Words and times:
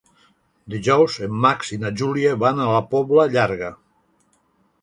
Dijous 0.73 1.17
en 1.27 1.35
Max 1.43 1.69
i 1.77 1.79
na 1.83 1.93
Júlia 2.01 2.33
van 2.47 2.65
a 2.65 2.71
la 2.73 2.83
Pobla 2.95 3.29
Llarga. 3.37 3.71